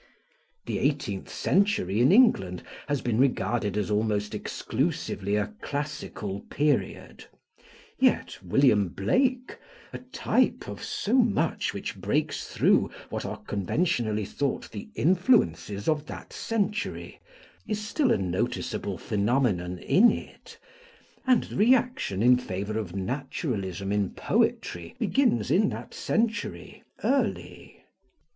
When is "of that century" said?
15.87-17.19